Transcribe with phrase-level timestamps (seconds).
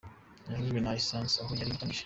[0.49, 1.99] Yokejwe na Essance aho yari umukanishi.